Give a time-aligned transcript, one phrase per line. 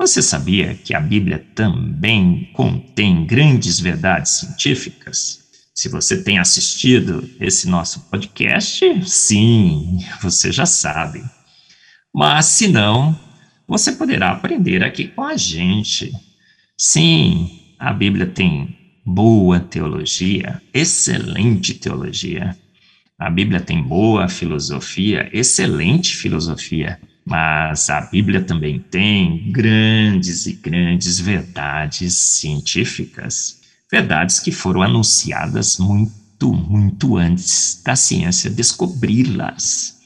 [0.00, 5.40] Você sabia que a Bíblia também contém grandes verdades científicas?
[5.74, 11.22] Se você tem assistido esse nosso podcast, sim, você já sabe.
[12.14, 13.14] Mas se não,
[13.68, 16.10] você poderá aprender aqui com a gente.
[16.78, 22.56] Sim, a Bíblia tem boa teologia, excelente teologia.
[23.18, 26.98] A Bíblia tem boa filosofia, excelente filosofia.
[27.30, 36.52] Mas a Bíblia também tem grandes e grandes verdades científicas, verdades que foram anunciadas muito,
[36.52, 40.00] muito antes da ciência descobri-las.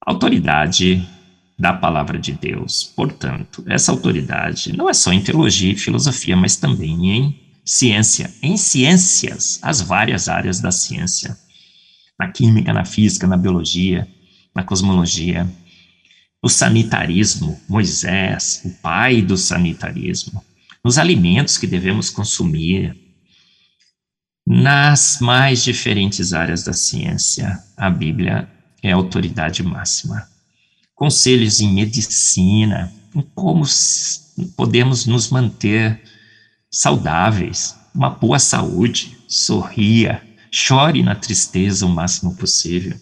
[0.00, 1.06] Autoridade
[1.58, 6.56] da palavra de Deus, portanto, essa autoridade não é só em teologia e filosofia, mas
[6.56, 11.36] também em ciência, em ciências, as várias áreas da ciência,
[12.18, 14.08] na química, na física, na biologia,
[14.54, 15.46] na cosmologia,
[16.44, 20.44] o sanitarismo, Moisés, o pai do sanitarismo,
[20.84, 22.94] nos alimentos que devemos consumir,
[24.46, 28.46] nas mais diferentes áreas da ciência, a Bíblia
[28.82, 30.28] é a autoridade máxima.
[30.94, 33.64] Conselhos em medicina, em como
[34.54, 35.98] podemos nos manter
[36.70, 43.00] saudáveis, uma boa saúde, sorria, chore na tristeza o máximo possível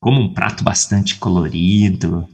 [0.00, 2.26] como um prato bastante colorido.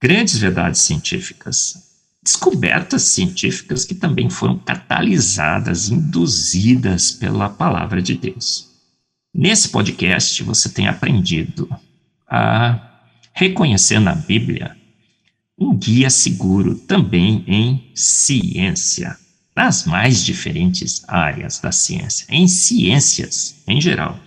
[0.00, 1.92] Grandes verdades científicas,
[2.24, 8.70] descobertas científicas que também foram catalisadas, induzidas pela palavra de Deus.
[9.34, 11.68] Nesse podcast, você tem aprendido
[12.28, 13.00] a
[13.34, 14.76] reconhecer na Bíblia
[15.58, 19.16] um guia seguro também em ciência,
[19.54, 24.18] nas mais diferentes áreas da ciência, em ciências em geral.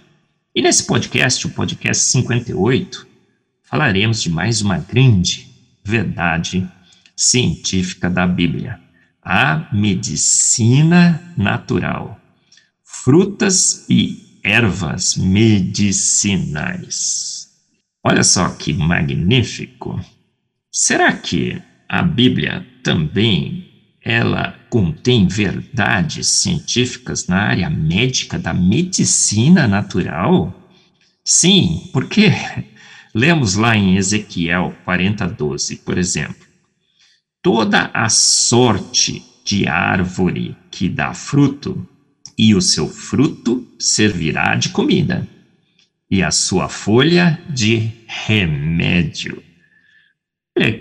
[0.56, 3.06] E nesse podcast, o podcast 58,
[3.62, 5.50] falaremos de mais uma grande
[5.84, 6.66] verdade
[7.14, 8.80] científica da Bíblia:
[9.22, 12.18] a medicina natural.
[12.86, 16.30] Frutas e ervas medicinais.
[18.02, 20.00] Olha só que magnífico!
[20.72, 23.65] Será que a Bíblia também
[24.06, 30.54] ela contém verdades científicas na área médica da medicina natural?
[31.24, 32.32] Sim, porque
[33.16, 36.46] lemos lá em Ezequiel 40:12, por exemplo,
[37.42, 41.88] toda a sorte de árvore que dá fruto,
[42.38, 45.28] e o seu fruto servirá de comida,
[46.12, 49.42] e a sua folha de remédio.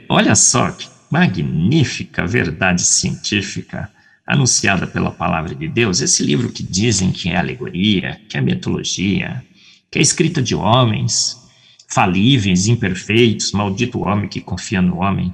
[0.08, 3.88] Olha só que magnífica verdade científica
[4.26, 9.44] anunciada pela palavra de Deus, esse livro que dizem que é alegoria, que é mitologia,
[9.88, 11.40] que é escrita de homens
[11.86, 15.32] falíveis, imperfeitos, maldito homem que confia no homem,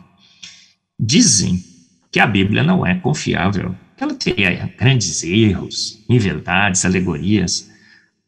[0.98, 1.64] dizem
[2.12, 7.70] que a Bíblia não é confiável, que ela teria grandes erros, inverdades, alegorias,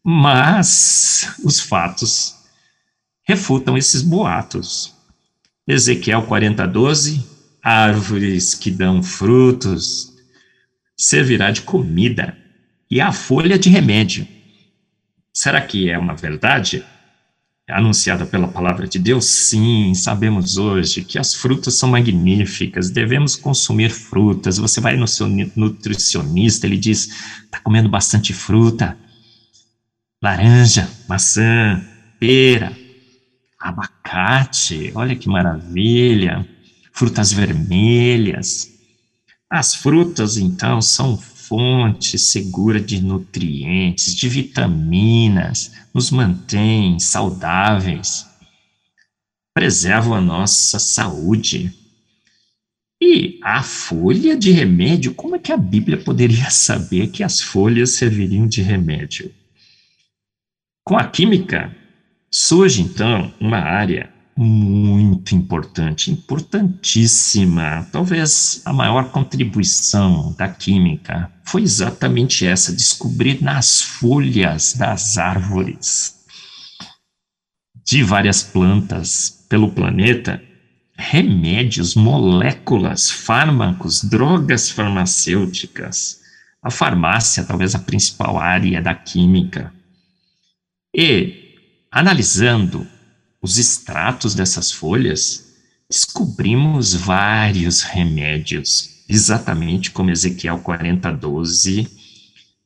[0.02, 2.34] mas os fatos
[3.24, 4.94] refutam esses boatos.
[5.68, 7.31] Ezequiel 40, 12
[7.62, 10.12] árvores que dão frutos,
[10.96, 12.36] servirá de comida,
[12.90, 14.26] e a folha de remédio.
[15.32, 16.84] Será que é uma verdade?
[17.70, 19.24] Anunciada pela palavra de Deus?
[19.24, 24.58] Sim, sabemos hoje que as frutas são magníficas, devemos consumir frutas.
[24.58, 27.08] Você vai no seu nutricionista, ele diz:
[27.44, 28.98] está comendo bastante fruta,
[30.22, 31.82] laranja, maçã,
[32.20, 32.76] pera,
[33.58, 36.46] abacate, olha que maravilha
[36.92, 38.70] frutas vermelhas.
[39.50, 48.26] As frutas, então, são fonte segura de nutrientes, de vitaminas, nos mantêm saudáveis,
[49.52, 51.70] preservam a nossa saúde.
[53.02, 57.90] E a folha de remédio, como é que a Bíblia poderia saber que as folhas
[57.90, 59.34] serviriam de remédio?
[60.84, 61.76] Com a química,
[62.30, 67.86] surge então uma área muito importante, importantíssima.
[67.92, 76.22] Talvez a maior contribuição da química foi exatamente essa: descobrir nas folhas das árvores
[77.84, 80.40] de várias plantas pelo planeta
[80.96, 86.20] remédios, moléculas, fármacos, drogas farmacêuticas
[86.62, 89.74] A farmácia, talvez a principal área da química.
[90.94, 91.56] E,
[91.90, 92.86] analisando
[93.42, 95.52] os extratos dessas folhas,
[95.90, 101.90] descobrimos vários remédios, exatamente como Ezequiel 40:12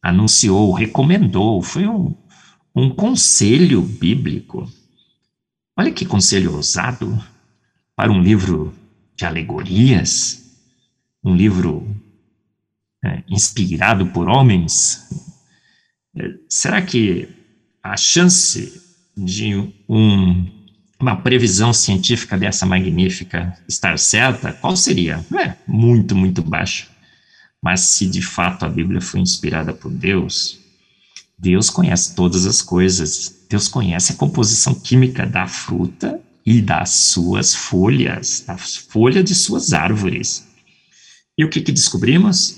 [0.02, 2.14] anunciou, recomendou, foi um,
[2.75, 4.70] um conselho bíblico.
[5.76, 7.19] Olha que conselho ousado
[7.96, 8.72] para um livro
[9.17, 10.61] de alegorias,
[11.25, 11.88] um livro
[13.05, 15.08] é, inspirado por homens.
[16.17, 17.29] É, será que
[17.82, 18.81] a chance
[19.17, 19.56] de
[19.88, 20.56] um,
[20.98, 25.25] uma previsão científica dessa magnífica estar certa, qual seria?
[25.38, 26.87] É, muito, muito baixa.
[27.62, 30.58] Mas se de fato a Bíblia foi inspirada por Deus,
[31.38, 33.44] Deus conhece todas as coisas.
[33.48, 39.72] Deus conhece a composição química da fruta e das suas folhas, da folha de suas
[39.72, 40.46] árvores.
[41.37, 42.56] E o que, que descobrimos?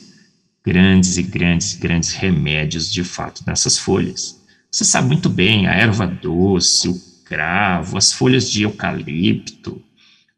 [0.64, 4.38] Grandes e grandes, grandes remédios de fato nessas folhas.
[4.70, 9.82] Você sabe muito bem, a erva doce, o cravo, as folhas de eucalipto,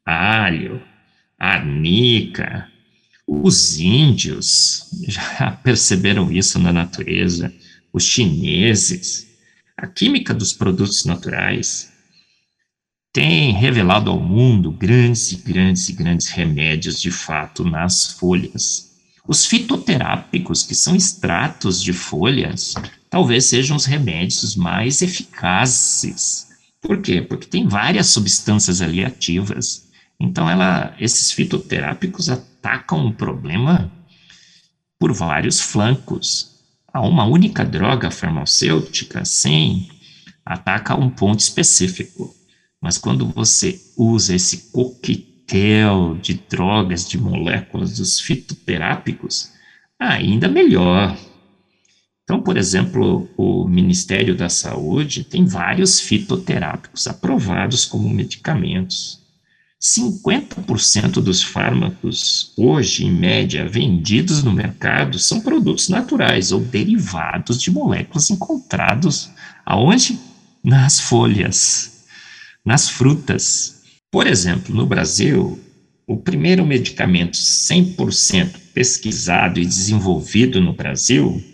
[0.04, 0.82] alho,
[1.38, 2.68] arnica.
[3.26, 7.52] Os índios já perceberam isso na natureza
[7.92, 9.28] os chineses,
[9.76, 11.92] a química dos produtos naturais,
[13.12, 18.90] tem revelado ao mundo grandes e grandes e grandes remédios de fato nas folhas.
[19.26, 22.74] Os fitoterápicos, que são extratos de folhas,
[23.08, 26.49] talvez sejam os remédios mais eficazes.
[26.80, 27.20] Por quê?
[27.20, 29.88] Porque tem várias substâncias ali ativas.
[30.18, 33.90] Então, ela, esses fitoterápicos atacam o problema
[34.98, 36.50] por vários flancos
[36.92, 39.88] a uma única droga farmacêutica, sim,
[40.44, 42.34] ataca um ponto específico.
[42.80, 49.52] Mas quando você usa esse coquetel de drogas, de moléculas dos fitoterápicos,
[49.98, 51.16] ainda melhor.
[52.30, 59.18] Então, por exemplo, o Ministério da Saúde tem vários fitoterápicos aprovados como medicamentos.
[59.82, 67.68] 50% dos fármacos, hoje, em média, vendidos no mercado são produtos naturais ou derivados de
[67.68, 69.28] moléculas encontrados
[69.66, 70.16] aonde?
[70.62, 72.04] Nas folhas,
[72.64, 73.82] nas frutas.
[74.08, 75.58] Por exemplo, no Brasil,
[76.06, 81.49] o primeiro medicamento 100% pesquisado e desenvolvido no Brasil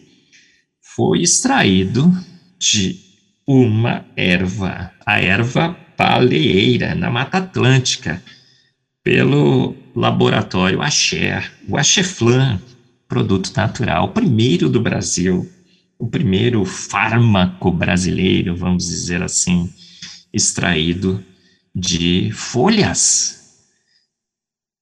[0.96, 2.10] foi extraído
[2.58, 2.98] de
[3.46, 8.22] uma erva, a erva paleeira, na Mata Atlântica,
[9.04, 12.58] pelo laboratório Axer, o Axeflan,
[13.06, 15.46] produto natural, o primeiro do Brasil,
[15.98, 19.70] o primeiro fármaco brasileiro, vamos dizer assim,
[20.32, 21.22] extraído
[21.74, 23.60] de folhas,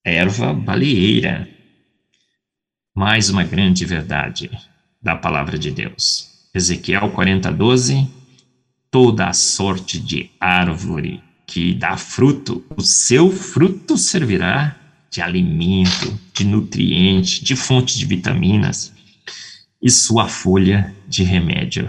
[0.04, 1.48] erva baleeira.
[2.94, 4.48] Mais uma grande verdade
[5.04, 6.48] da palavra de Deus.
[6.54, 8.08] Ezequiel 40, 12
[8.94, 14.76] toda a sorte de árvore que dá fruto, o seu fruto servirá
[15.10, 18.92] de alimento, de nutriente, de fonte de vitaminas,
[19.82, 21.88] e sua folha de remédio.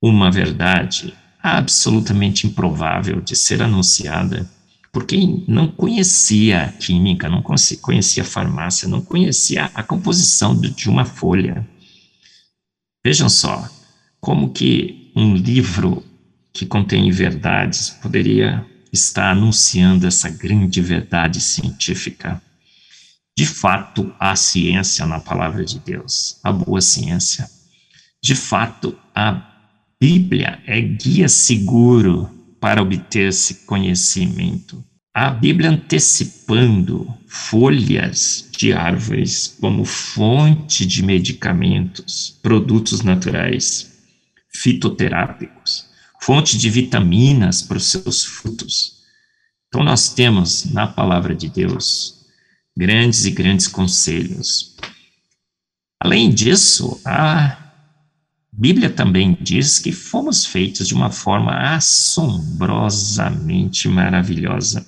[0.00, 4.46] Uma verdade absolutamente improvável de ser anunciada
[4.92, 10.88] por quem não conhecia a química, não conhecia a farmácia, não conhecia a composição de
[10.90, 11.66] uma folha.
[13.04, 13.68] Vejam só
[14.20, 16.04] como que um livro
[16.52, 22.42] que contém verdades poderia estar anunciando essa grande verdade científica.
[23.36, 27.48] De fato, há ciência na palavra de Deus, a boa ciência.
[28.22, 29.48] De fato, a
[30.00, 32.28] Bíblia é guia seguro
[32.60, 34.84] para obter esse conhecimento.
[35.20, 43.98] A Bíblia antecipando folhas de árvores como fonte de medicamentos, produtos naturais
[44.48, 45.86] fitoterápicos,
[46.22, 48.98] fonte de vitaminas para os seus frutos.
[49.66, 52.24] Então, nós temos na palavra de Deus
[52.76, 54.76] grandes e grandes conselhos.
[56.00, 57.58] Além disso, a
[58.52, 64.86] Bíblia também diz que fomos feitos de uma forma assombrosamente maravilhosa.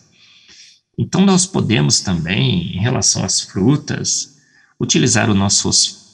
[1.01, 4.39] Então, nós podemos também, em relação às frutas,
[4.79, 5.71] utilizar o nosso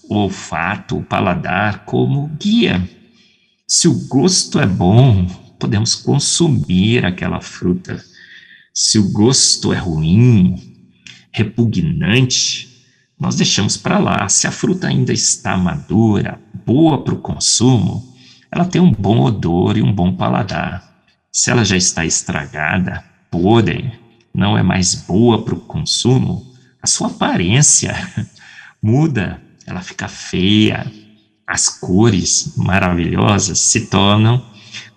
[0.09, 2.89] olfato, o paladar, como guia
[3.69, 5.27] se o gosto é bom,
[5.59, 8.01] podemos consumir aquela fruta.
[8.73, 10.55] Se o gosto é ruim,
[11.33, 12.69] repugnante,
[13.19, 14.29] nós deixamos para lá.
[14.29, 18.15] Se a fruta ainda está madura, boa para o consumo,
[18.53, 21.03] ela tem um bom odor e um bom paladar.
[21.33, 23.03] Se ela já está estragada,
[23.33, 23.99] podre,
[24.37, 26.47] não é mais boa para o consumo,
[26.83, 27.97] a sua aparência
[28.83, 30.87] muda, ela fica feia.
[31.47, 34.45] As cores maravilhosas se tornam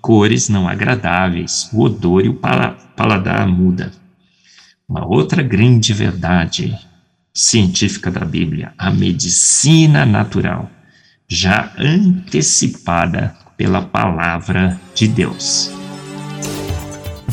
[0.01, 1.69] cores não agradáveis.
[1.74, 2.36] O odor e o
[2.96, 3.91] paladar muda.
[4.88, 6.77] Uma outra grande verdade
[7.34, 10.69] científica da Bíblia, a medicina natural,
[11.27, 15.78] já antecipada pela palavra de Deus.